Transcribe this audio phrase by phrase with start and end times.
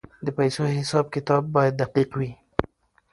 [0.25, 2.31] د پیسو حساب کتاب باید دقیق وي.